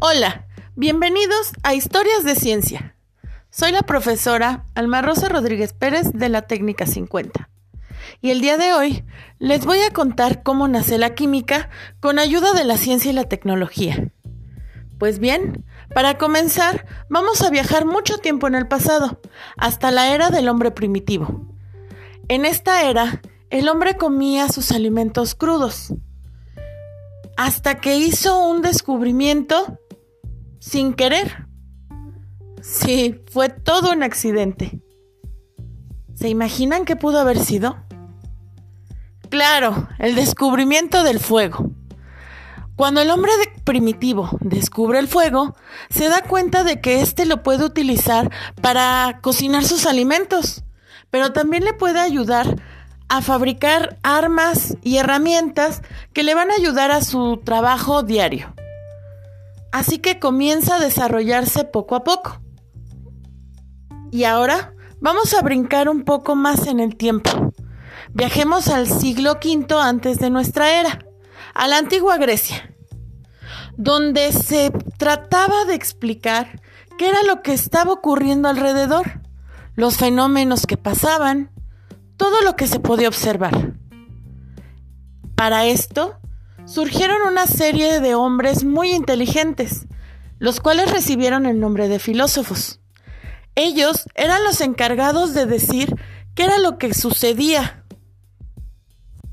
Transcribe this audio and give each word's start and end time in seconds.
Hola, 0.00 0.46
bienvenidos 0.76 1.50
a 1.64 1.74
Historias 1.74 2.22
de 2.22 2.36
Ciencia. 2.36 2.94
Soy 3.50 3.72
la 3.72 3.82
profesora 3.82 4.64
Alma 4.76 5.02
Rosa 5.02 5.28
Rodríguez 5.28 5.72
Pérez 5.72 6.12
de 6.12 6.28
la 6.28 6.42
Técnica 6.42 6.86
50. 6.86 7.50
Y 8.20 8.30
el 8.30 8.40
día 8.40 8.58
de 8.58 8.72
hoy 8.72 9.04
les 9.40 9.66
voy 9.66 9.80
a 9.80 9.90
contar 9.90 10.44
cómo 10.44 10.68
nace 10.68 10.98
la 10.98 11.16
química 11.16 11.68
con 11.98 12.20
ayuda 12.20 12.52
de 12.52 12.62
la 12.62 12.76
ciencia 12.76 13.10
y 13.10 13.14
la 13.14 13.24
tecnología. 13.24 14.12
Pues 15.00 15.18
bien, 15.18 15.64
para 15.92 16.16
comenzar, 16.16 16.86
vamos 17.08 17.42
a 17.42 17.50
viajar 17.50 17.84
mucho 17.84 18.18
tiempo 18.18 18.46
en 18.46 18.54
el 18.54 18.68
pasado, 18.68 19.20
hasta 19.56 19.90
la 19.90 20.14
era 20.14 20.30
del 20.30 20.48
hombre 20.48 20.70
primitivo. 20.70 21.44
En 22.28 22.44
esta 22.44 22.88
era, 22.88 23.20
el 23.50 23.68
hombre 23.68 23.96
comía 23.96 24.48
sus 24.48 24.70
alimentos 24.70 25.34
crudos, 25.34 25.92
hasta 27.36 27.80
que 27.80 27.96
hizo 27.96 28.46
un 28.46 28.62
descubrimiento 28.62 29.80
sin 30.68 30.92
querer. 30.92 31.46
Sí, 32.60 33.22
fue 33.32 33.48
todo 33.48 33.92
un 33.92 34.02
accidente. 34.02 34.82
¿Se 36.14 36.28
imaginan 36.28 36.84
qué 36.84 36.94
pudo 36.94 37.20
haber 37.20 37.38
sido? 37.38 37.78
Claro, 39.30 39.88
el 39.98 40.14
descubrimiento 40.14 41.04
del 41.04 41.20
fuego. 41.20 41.70
Cuando 42.76 43.00
el 43.00 43.10
hombre 43.10 43.32
primitivo 43.64 44.28
descubre 44.40 44.98
el 44.98 45.08
fuego, 45.08 45.56
se 45.90 46.08
da 46.08 46.22
cuenta 46.22 46.64
de 46.64 46.80
que 46.80 47.00
éste 47.00 47.24
lo 47.24 47.42
puede 47.42 47.64
utilizar 47.64 48.30
para 48.60 49.20
cocinar 49.22 49.64
sus 49.64 49.86
alimentos, 49.86 50.64
pero 51.10 51.32
también 51.32 51.64
le 51.64 51.72
puede 51.72 51.98
ayudar 51.98 52.62
a 53.08 53.22
fabricar 53.22 53.98
armas 54.02 54.76
y 54.82 54.98
herramientas 54.98 55.82
que 56.12 56.22
le 56.22 56.34
van 56.34 56.50
a 56.50 56.54
ayudar 56.54 56.90
a 56.90 57.02
su 57.02 57.40
trabajo 57.42 58.02
diario. 58.02 58.54
Así 59.72 59.98
que 59.98 60.18
comienza 60.18 60.76
a 60.76 60.80
desarrollarse 60.80 61.64
poco 61.64 61.94
a 61.94 62.04
poco. 62.04 62.40
Y 64.10 64.24
ahora 64.24 64.74
vamos 65.00 65.34
a 65.34 65.42
brincar 65.42 65.88
un 65.88 66.04
poco 66.04 66.34
más 66.34 66.66
en 66.66 66.80
el 66.80 66.96
tiempo. 66.96 67.52
Viajemos 68.14 68.68
al 68.68 68.86
siglo 68.86 69.32
V 69.32 69.66
antes 69.80 70.18
de 70.18 70.30
nuestra 70.30 70.80
era, 70.80 70.98
a 71.54 71.68
la 71.68 71.78
antigua 71.78 72.16
Grecia, 72.16 72.74
donde 73.76 74.32
se 74.32 74.70
trataba 74.96 75.64
de 75.66 75.74
explicar 75.74 76.60
qué 76.96 77.08
era 77.08 77.22
lo 77.22 77.42
que 77.42 77.52
estaba 77.52 77.92
ocurriendo 77.92 78.48
alrededor, 78.48 79.20
los 79.74 79.98
fenómenos 79.98 80.66
que 80.66 80.76
pasaban, 80.76 81.50
todo 82.16 82.40
lo 82.42 82.56
que 82.56 82.66
se 82.66 82.80
podía 82.80 83.08
observar. 83.08 83.74
Para 85.36 85.66
esto, 85.66 86.18
surgieron 86.68 87.22
una 87.26 87.46
serie 87.46 88.00
de 88.00 88.14
hombres 88.14 88.62
muy 88.62 88.92
inteligentes, 88.92 89.86
los 90.38 90.60
cuales 90.60 90.90
recibieron 90.90 91.46
el 91.46 91.60
nombre 91.60 91.88
de 91.88 91.98
filósofos. 91.98 92.80
Ellos 93.54 94.04
eran 94.14 94.44
los 94.44 94.60
encargados 94.60 95.32
de 95.34 95.46
decir 95.46 95.96
qué 96.34 96.44
era 96.44 96.58
lo 96.58 96.76
que 96.78 96.92
sucedía. 96.92 97.84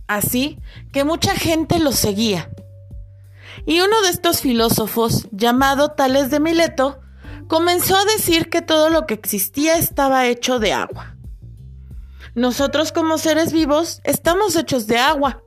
Así 0.07 0.59
que 0.93 1.03
mucha 1.03 1.35
gente 1.35 1.79
los 1.79 1.95
seguía. 1.95 2.49
Y 3.65 3.81
uno 3.81 4.01
de 4.03 4.09
estos 4.09 4.41
filósofos, 4.41 5.27
llamado 5.31 5.89
Tales 5.89 6.31
de 6.31 6.39
Mileto, 6.39 7.01
comenzó 7.47 7.97
a 7.97 8.05
decir 8.05 8.49
que 8.49 8.61
todo 8.61 8.89
lo 8.89 9.05
que 9.05 9.13
existía 9.13 9.77
estaba 9.77 10.25
hecho 10.25 10.59
de 10.59 10.73
agua. 10.73 11.17
Nosotros 12.33 12.91
como 12.91 13.17
seres 13.17 13.51
vivos 13.51 14.01
estamos 14.03 14.55
hechos 14.55 14.87
de 14.87 14.97
agua 14.97 15.44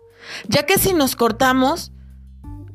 ya 0.49 0.65
que 0.65 0.79
si 0.79 0.93
nos 0.93 1.17
cortamos, 1.17 1.93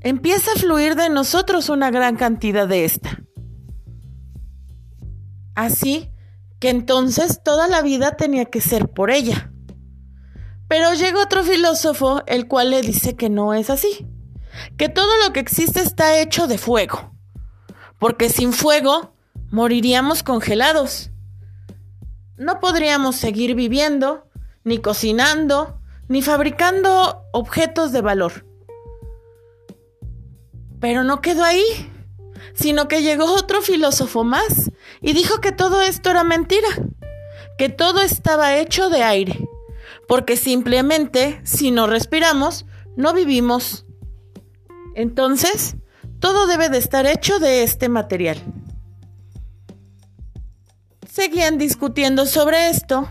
empieza 0.02 0.52
a 0.52 0.60
fluir 0.60 0.96
de 0.96 1.10
nosotros 1.10 1.70
una 1.70 1.92
gran 1.92 2.16
cantidad 2.16 2.68
de 2.68 2.86
esta. 2.86 3.24
Así 5.56 6.10
que 6.60 6.70
entonces 6.70 7.42
toda 7.44 7.68
la 7.68 7.82
vida 7.82 8.16
tenía 8.16 8.46
que 8.46 8.62
ser 8.62 8.90
por 8.90 9.12
ella. 9.12 9.52
Pero 10.68 10.94
llega 10.94 11.22
otro 11.22 11.44
filósofo, 11.44 12.24
el 12.26 12.48
cual 12.48 12.72
le 12.72 12.82
dice 12.82 13.16
que 13.16 13.30
no 13.30 13.54
es 13.54 13.70
así, 13.70 14.08
que 14.78 14.90
todo 14.90 15.12
lo 15.24 15.34
que 15.34 15.40
existe 15.40 15.82
está 15.82 16.20
hecho 16.20 16.48
de 16.48 16.58
fuego, 16.58 17.14
porque 18.00 18.30
sin 18.30 18.54
fuego 18.54 19.14
moriríamos 19.52 20.24
congelados. 20.24 21.12
No 22.38 22.60
podríamos 22.60 23.18
seguir 23.18 23.56
viviendo, 23.56 24.28
ni 24.64 24.80
cocinando, 24.80 25.80
ni 26.14 26.22
fabricando 26.22 27.26
objetos 27.32 27.92
de 27.92 28.02
valor. 28.02 28.46
Pero 30.80 31.04
no 31.04 31.22
quedó 31.22 31.44
ahí, 31.44 31.64
sino 32.54 32.88
que 32.88 33.02
llegó 33.02 33.34
otro 33.34 33.64
filósofo 33.64 34.24
más 34.24 34.70
y 35.02 35.14
dijo 35.14 35.42
que 35.42 35.52
todo 35.52 35.82
esto 35.82 36.12
era 36.12 36.24
mentira, 36.24 36.68
que 37.58 37.70
todo 37.70 38.02
estaba 38.02 38.56
hecho 38.58 38.92
de 38.92 39.02
aire, 39.02 39.50
porque 40.08 40.38
simplemente 40.38 41.42
si 41.46 41.72
no 41.72 41.88
respiramos, 41.88 42.68
no 42.96 43.16
vivimos. 43.16 43.88
Entonces, 44.94 45.78
todo 46.20 46.46
debe 46.46 46.70
de 46.70 46.78
estar 46.78 47.08
hecho 47.08 47.40
de 47.40 47.64
este 47.64 47.90
material. 47.90 48.38
Seguían 51.12 51.58
discutiendo 51.58 52.28
sobre 52.28 52.70
esto 52.70 53.10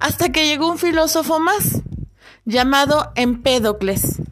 hasta 0.00 0.28
que 0.32 0.46
llegó 0.46 0.70
un 0.70 0.76
filósofo 0.76 1.40
más 1.40 1.82
llamado 2.46 3.12
Empédocles. 3.16 4.22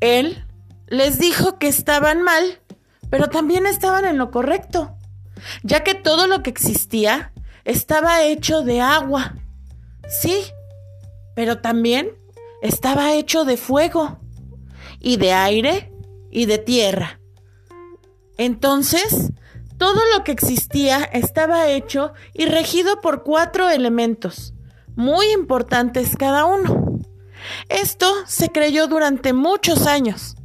Él 0.00 0.44
les 0.86 1.18
dijo 1.18 1.58
que 1.58 1.66
estaban 1.66 2.22
mal, 2.22 2.60
pero 3.10 3.28
también 3.28 3.66
estaban 3.66 4.04
en 4.04 4.18
lo 4.18 4.30
correcto, 4.30 4.96
ya 5.62 5.82
que 5.82 5.94
todo 5.94 6.26
lo 6.28 6.42
que 6.42 6.50
existía 6.50 7.32
estaba 7.64 8.22
hecho 8.22 8.62
de 8.62 8.80
agua. 8.80 9.34
Sí, 10.08 10.36
pero 11.34 11.60
también 11.60 12.10
estaba 12.62 13.14
hecho 13.14 13.44
de 13.44 13.56
fuego, 13.56 14.20
y 15.00 15.16
de 15.16 15.32
aire, 15.32 15.92
y 16.30 16.46
de 16.46 16.58
tierra. 16.58 17.20
Entonces, 18.36 19.32
todo 19.78 20.00
lo 20.14 20.24
que 20.24 20.32
existía 20.32 21.02
estaba 21.04 21.68
hecho 21.68 22.12
y 22.32 22.46
regido 22.46 23.00
por 23.00 23.22
cuatro 23.22 23.68
elementos, 23.68 24.54
muy 24.96 25.30
importantes 25.32 26.16
cada 26.16 26.44
uno. 26.44 26.83
Esto 27.68 28.12
se 28.26 28.50
creyó 28.50 28.86
durante 28.86 29.32
muchos 29.32 29.86
años, 29.86 30.36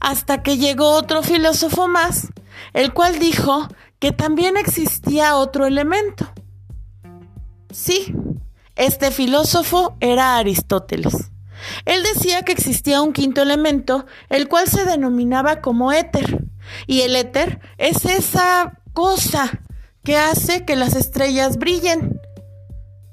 hasta 0.00 0.42
que 0.42 0.58
llegó 0.58 0.90
otro 0.90 1.22
filósofo 1.22 1.88
más, 1.88 2.28
el 2.72 2.92
cual 2.92 3.18
dijo 3.18 3.68
que 3.98 4.12
también 4.12 4.56
existía 4.56 5.36
otro 5.36 5.66
elemento. 5.66 6.26
Sí, 7.70 8.14
este 8.76 9.10
filósofo 9.10 9.96
era 10.00 10.36
Aristóteles. 10.36 11.30
Él 11.84 12.02
decía 12.02 12.42
que 12.42 12.52
existía 12.52 13.02
un 13.02 13.12
quinto 13.12 13.42
elemento, 13.42 14.06
el 14.28 14.48
cual 14.48 14.68
se 14.68 14.84
denominaba 14.84 15.60
como 15.60 15.92
éter. 15.92 16.44
Y 16.86 17.02
el 17.02 17.16
éter 17.16 17.60
es 17.78 18.04
esa 18.04 18.80
cosa 18.92 19.60
que 20.02 20.16
hace 20.16 20.64
que 20.64 20.76
las 20.76 20.94
estrellas 20.94 21.56
brillen. 21.56 22.20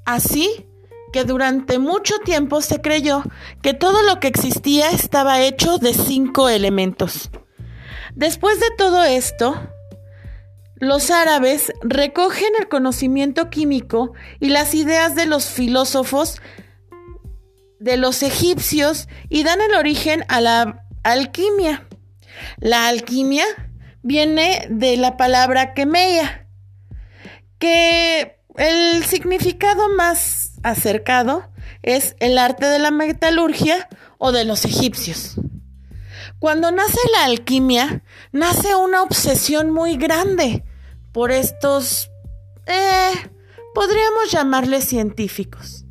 Así 0.04 0.66
que 1.12 1.24
durante 1.24 1.78
mucho 1.78 2.18
tiempo 2.20 2.60
se 2.60 2.80
creyó 2.80 3.22
que 3.62 3.74
todo 3.74 4.02
lo 4.02 4.20
que 4.20 4.28
existía 4.28 4.90
estaba 4.90 5.40
hecho 5.40 5.78
de 5.78 5.94
cinco 5.94 6.48
elementos. 6.48 7.30
Después 8.14 8.58
de 8.60 8.70
todo 8.76 9.04
esto, 9.04 9.54
los 10.76 11.10
árabes 11.10 11.72
recogen 11.82 12.48
el 12.58 12.68
conocimiento 12.68 13.50
químico 13.50 14.14
y 14.40 14.48
las 14.48 14.74
ideas 14.74 15.14
de 15.14 15.26
los 15.26 15.46
filósofos 15.46 16.40
de 17.78 17.96
los 17.96 18.22
egipcios 18.22 19.08
y 19.28 19.42
dan 19.42 19.60
el 19.60 19.74
origen 19.74 20.24
a 20.28 20.40
la 20.40 20.86
alquimia. 21.02 21.86
La 22.58 22.88
alquimia 22.88 23.44
viene 24.02 24.66
de 24.70 24.96
la 24.96 25.16
palabra 25.16 25.74
quemeia, 25.74 26.48
que 27.58 28.38
el 28.56 29.04
significado 29.04 29.88
más 29.88 30.51
acercado 30.62 31.48
es 31.82 32.16
el 32.20 32.38
arte 32.38 32.66
de 32.66 32.78
la 32.78 32.90
metalurgia 32.90 33.88
o 34.18 34.32
de 34.32 34.44
los 34.44 34.64
egipcios. 34.64 35.36
Cuando 36.38 36.70
nace 36.70 36.98
la 37.12 37.24
alquimia, 37.24 38.02
nace 38.32 38.74
una 38.74 39.02
obsesión 39.02 39.70
muy 39.70 39.96
grande 39.96 40.64
por 41.12 41.30
estos, 41.30 42.10
eh, 42.66 43.12
podríamos 43.74 44.30
llamarles 44.30 44.84
científicos. 44.84 45.84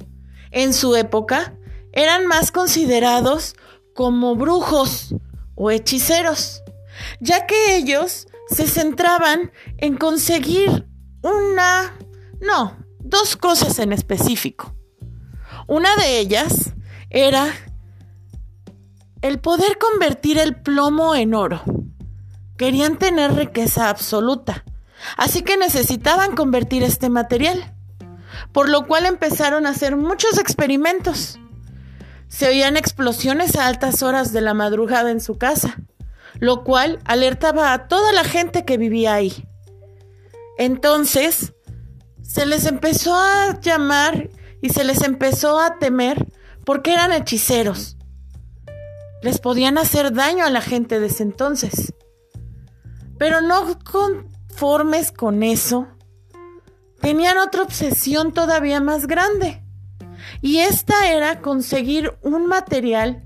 En 0.52 0.74
su 0.74 0.96
época, 0.96 1.56
eran 1.94 2.28
más 2.28 2.52
considerados 2.52 3.56
como 3.94 4.36
brujos 4.36 5.16
o 5.56 5.72
hechiceros, 5.72 6.64
ya 7.20 7.46
que 7.46 7.76
ellos 7.76 8.28
se 8.50 8.68
centraban 8.68 9.52
en 9.78 9.96
conseguir 9.96 10.86
una, 11.22 11.98
no, 12.42 12.81
dos 13.12 13.36
cosas 13.36 13.78
en 13.78 13.94
específico. 13.94 14.74
Una 15.68 15.96
de 15.98 16.18
ellas 16.20 16.74
era 17.12 17.54
el 19.22 19.40
poder 19.40 19.78
convertir 19.78 20.40
el 20.40 20.56
plomo 20.56 21.14
en 21.14 21.36
oro. 21.36 21.62
querían 22.58 22.98
tener 22.98 23.34
riqueza 23.34 23.90
absoluta, 23.90 24.64
así 25.18 25.42
que 25.42 25.58
necesitaban 25.58 26.36
convertir 26.36 26.84
este 26.84 27.10
material, 27.10 27.76
por 28.52 28.70
lo 28.70 28.86
cual 28.86 29.08
empezaron 29.08 29.66
a 29.66 29.70
hacer 29.70 29.96
muchos 29.96 30.38
experimentos. 30.38 31.40
Se 32.28 32.48
oían 32.48 32.78
explosiones 32.78 33.56
a 33.56 33.68
altas 33.68 34.04
horas 34.04 34.32
de 34.32 34.42
la 34.42 34.54
madrugada 34.54 35.10
en 35.10 35.22
su 35.22 35.40
casa, 35.40 35.78
lo 36.40 36.64
cual 36.64 37.00
alertaba 37.06 37.74
a 37.74 37.88
toda 37.88 38.12
la 38.14 38.24
gente 38.24 38.64
que 38.64 38.78
vivía 38.78 39.16
ahí. 39.16 39.48
Entonces, 40.60 41.54
se 42.32 42.46
les 42.46 42.66
empezó 42.66 43.14
a 43.14 43.60
llamar 43.60 44.30
y 44.62 44.70
se 44.70 44.86
les 44.86 45.02
empezó 45.02 45.60
a 45.60 45.80
temer 45.80 46.26
porque 46.64 46.94
eran 46.94 47.12
hechiceros. 47.12 47.98
Les 49.22 49.40
podían 49.40 49.78
hacer 49.78 50.14
daño 50.14 50.46
a 50.46 50.50
la 50.50 50.62
gente 50.62 51.02
de 51.02 51.08
ese 51.08 51.24
entonces. 51.24 51.94
Pero 53.18 53.42
no 53.42 53.78
conformes 53.84 55.12
con 55.12 55.44
eso, 55.44 55.88
tenían 57.02 57.38
otra 57.38 57.64
obsesión 57.64 58.32
todavía 58.32 58.80
más 58.80 59.08
grande. 59.08 59.62
Y 60.42 60.60
esta 60.60 61.12
era 61.12 61.42
conseguir 61.42 62.14
un 62.22 62.48
material 62.48 63.26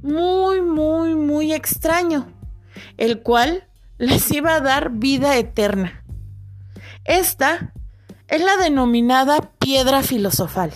muy, 0.00 0.62
muy, 0.62 1.14
muy 1.14 1.52
extraño, 1.52 2.32
el 2.96 3.20
cual 3.20 3.68
les 3.98 4.32
iba 4.32 4.54
a 4.54 4.60
dar 4.62 4.92
vida 4.92 5.36
eterna. 5.36 6.06
Esta 7.04 7.74
es 8.30 8.40
la 8.40 8.56
denominada 8.56 9.52
piedra 9.58 10.02
filosofal. 10.02 10.72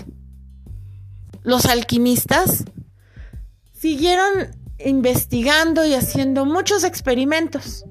Los 1.43 1.67
alquimistas 1.67 2.65
siguieron 3.73 4.57
investigando 4.79 5.87
y 5.87 5.95
haciendo 5.95 6.45
muchos 6.45 6.83
experimentos. 6.83 7.85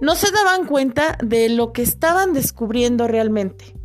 No 0.00 0.14
se 0.14 0.32
daban 0.32 0.66
cuenta 0.66 1.18
de 1.22 1.50
lo 1.50 1.72
que 1.72 1.82
estaban 1.82 2.32
descubriendo 2.32 3.06
realmente. 3.06 3.76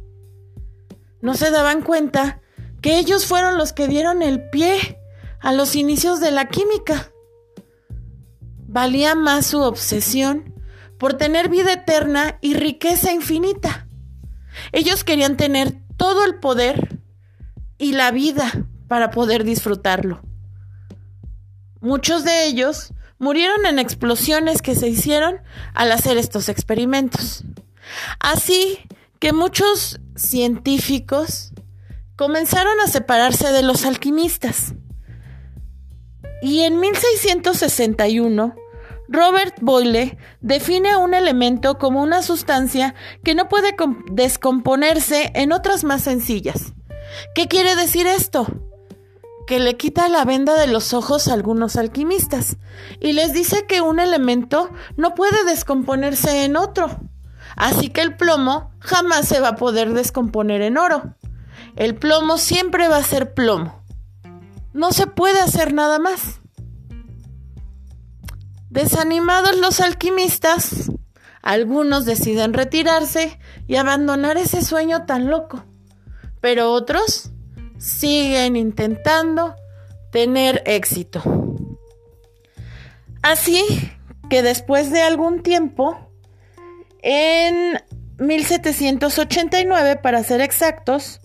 No 1.22 1.34
se 1.34 1.52
daban 1.52 1.82
cuenta 1.82 2.42
que 2.82 2.98
ellos 2.98 3.26
fueron 3.26 3.58
los 3.58 3.74
que 3.74 3.88
dieron 3.88 4.22
el 4.22 4.50
pie 4.50 4.98
a 5.42 5.52
los 5.52 5.76
inicios 5.76 6.22
de 6.22 6.32
la 6.32 6.48
química. 6.48 7.12
Valía 8.68 9.14
más 9.14 9.46
su 9.46 9.60
obsesión 9.60 10.56
por 10.98 11.16
tener 11.16 11.50
vida 11.50 11.74
eterna 11.74 12.38
y 12.42 12.54
riqueza 12.54 13.12
infinita. 13.12 13.81
Ellos 14.72 15.04
querían 15.04 15.38
tener 15.38 15.74
todo 15.98 16.26
el 16.26 16.36
poder 16.36 17.00
y 17.78 17.94
la 17.94 18.12
vida 18.12 18.52
para 18.88 19.12
poder 19.12 19.44
disfrutarlo. 19.44 20.22
Muchos 21.80 22.24
de 22.24 22.46
ellos 22.46 22.94
murieron 23.18 23.66
en 23.66 23.80
explosiones 23.80 24.62
que 24.62 24.76
se 24.76 24.88
hicieron 24.88 25.42
al 25.74 25.92
hacer 25.92 26.18
estos 26.18 26.50
experimentos. 26.50 27.44
Así 28.20 28.80
que 29.20 29.34
muchos 29.34 30.00
científicos 30.16 31.54
comenzaron 32.16 32.80
a 32.82 32.88
separarse 32.88 33.52
de 33.52 33.64
los 33.64 33.86
alquimistas. 33.86 34.74
Y 36.42 36.62
en 36.62 36.80
1661 36.80 38.56
Robert 39.12 39.58
Boyle 39.60 40.18
define 40.40 40.96
un 40.96 41.14
elemento 41.14 41.78
como 41.78 42.02
una 42.02 42.22
sustancia 42.22 42.96
que 43.26 43.36
no 43.36 43.50
puede 43.50 43.76
descomponerse 44.10 45.32
en 45.36 45.52
otras 45.52 45.84
más 45.84 46.02
sencillas. 46.04 46.72
¿Qué 47.36 47.50
quiere 47.50 47.76
decir 47.76 48.08
esto? 48.08 48.48
Que 49.48 49.60
le 49.60 49.76
quita 49.76 50.08
la 50.08 50.24
venda 50.24 50.58
de 50.58 50.68
los 50.68 50.94
ojos 50.94 51.28
a 51.28 51.34
algunos 51.34 51.76
alquimistas 51.76 52.56
y 53.02 53.12
les 53.12 53.34
dice 53.34 53.66
que 53.68 53.82
un 53.82 54.00
elemento 54.00 54.70
no 54.96 55.14
puede 55.14 55.44
descomponerse 55.44 56.46
en 56.46 56.56
otro. 56.56 56.90
Así 57.58 57.90
que 57.90 58.00
el 58.00 58.16
plomo 58.16 58.72
jamás 58.80 59.28
se 59.28 59.42
va 59.42 59.50
a 59.50 59.56
poder 59.58 59.92
descomponer 59.92 60.62
en 60.62 60.78
oro. 60.78 61.16
El 61.76 61.96
plomo 61.96 62.38
siempre 62.38 62.88
va 62.88 62.96
a 62.96 63.04
ser 63.04 63.34
plomo. 63.34 63.84
No 64.72 64.94
se 64.94 65.06
puede 65.06 65.42
hacer 65.42 65.74
nada 65.74 66.00
más. 66.00 66.41
Desanimados 68.72 69.58
los 69.58 69.82
alquimistas, 69.82 70.90
algunos 71.42 72.06
deciden 72.06 72.54
retirarse 72.54 73.38
y 73.68 73.76
abandonar 73.76 74.38
ese 74.38 74.62
sueño 74.62 75.06
tan 75.06 75.30
loco, 75.30 75.66
pero 76.40 76.72
otros 76.72 77.32
siguen 77.78 78.56
intentando 78.56 79.58
tener 80.14 80.64
éxito. 80.66 81.22
Así 83.22 83.62
que 84.30 84.42
después 84.42 84.90
de 84.90 85.02
algún 85.02 85.44
tiempo, 85.44 86.10
en 87.02 87.78
1789 88.20 89.98
para 89.98 90.24
ser 90.24 90.40
exactos, 90.40 91.20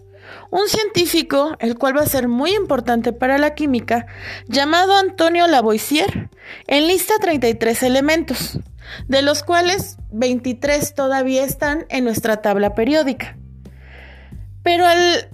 un 0.50 0.68
científico, 0.68 1.56
el 1.58 1.76
cual 1.76 1.96
va 1.96 2.02
a 2.02 2.06
ser 2.06 2.28
muy 2.28 2.54
importante 2.54 3.12
para 3.12 3.38
la 3.38 3.54
química, 3.54 4.06
llamado 4.46 4.96
Antonio 4.96 5.46
Lavoisier, 5.46 6.30
enlista 6.66 7.14
33 7.20 7.82
elementos, 7.82 8.60
de 9.08 9.22
los 9.22 9.42
cuales 9.42 9.96
23 10.12 10.94
todavía 10.94 11.44
están 11.44 11.86
en 11.88 12.04
nuestra 12.04 12.42
tabla 12.42 12.74
periódica. 12.74 13.36
Pero 14.62 14.86
al 14.86 15.30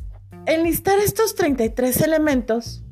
enlistar 0.46 0.98
estos 0.98 1.34
33 1.34 2.00
elementos, 2.02 2.82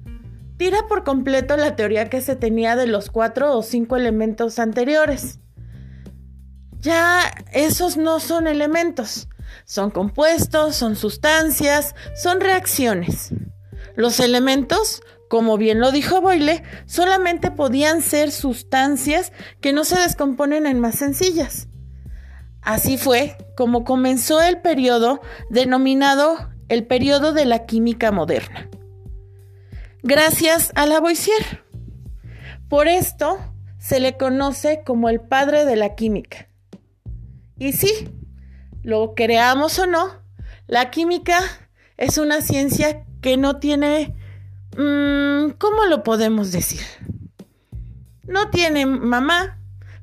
tira 0.56 0.86
por 0.88 1.04
completo 1.04 1.56
la 1.56 1.76
teoría 1.76 2.10
que 2.10 2.20
se 2.20 2.36
tenía 2.36 2.76
de 2.76 2.86
los 2.86 3.10
cuatro 3.10 3.56
o 3.56 3.62
cinco 3.62 3.96
elementos 3.96 4.58
anteriores. 4.58 5.38
Ya 6.80 7.22
esos 7.52 7.96
no 7.96 8.20
son 8.20 8.46
elementos, 8.46 9.28
son 9.64 9.90
compuestos, 9.90 10.76
son 10.76 10.96
sustancias, 10.96 11.94
son 12.14 12.40
reacciones. 12.40 13.32
Los 13.96 14.20
elementos, 14.20 15.02
como 15.28 15.56
bien 15.56 15.80
lo 15.80 15.92
dijo 15.92 16.20
Boyle, 16.20 16.62
solamente 16.86 17.50
podían 17.50 18.02
ser 18.02 18.30
sustancias 18.30 19.32
que 19.60 19.72
no 19.72 19.84
se 19.84 19.98
descomponen 19.98 20.66
en 20.66 20.80
más 20.80 20.96
sencillas. 20.96 21.68
Así 22.62 22.98
fue 22.98 23.36
como 23.56 23.84
comenzó 23.84 24.42
el 24.42 24.60
periodo 24.60 25.20
denominado 25.48 26.50
el 26.68 26.86
periodo 26.86 27.32
de 27.32 27.46
la 27.46 27.66
química 27.66 28.12
moderna. 28.12 28.68
Gracias 30.02 30.70
a 30.76 30.86
Lavoisier. 30.86 31.64
Por 32.68 32.86
esto 32.86 33.38
se 33.78 33.98
le 33.98 34.16
conoce 34.16 34.82
como 34.86 35.08
el 35.08 35.20
padre 35.20 35.64
de 35.64 35.74
la 35.74 35.96
química. 35.96 36.48
Y 37.58 37.72
sí, 37.72 37.88
lo 38.82 39.14
creamos 39.14 39.78
o 39.78 39.86
no, 39.86 40.10
la 40.66 40.90
química 40.90 41.40
es 41.96 42.18
una 42.18 42.40
ciencia 42.40 43.04
que 43.20 43.36
no 43.36 43.58
tiene... 43.58 44.14
Mm, 44.76 45.50
¿Cómo 45.58 45.84
lo 45.86 46.02
podemos 46.02 46.52
decir? 46.52 46.80
No 48.22 48.50
tiene 48.50 48.86
mamá, 48.86 49.58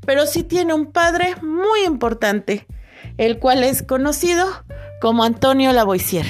pero 0.05 0.25
sí 0.25 0.43
tiene 0.43 0.73
un 0.73 0.91
padre 0.91 1.35
muy 1.41 1.85
importante, 1.85 2.67
el 3.17 3.39
cual 3.39 3.63
es 3.63 3.81
conocido 3.81 4.45
como 5.01 5.23
Antonio 5.23 5.71
Lavoisier. 5.71 6.25